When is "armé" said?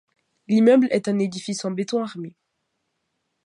2.01-2.35